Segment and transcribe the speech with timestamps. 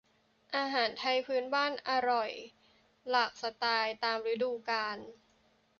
[0.55, 2.31] อาหารไทยพื้นบ้านอร่อย
[3.09, 4.97] หลากสไตล์ตามฤดูกาล